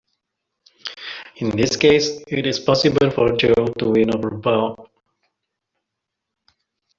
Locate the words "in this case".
1.35-2.23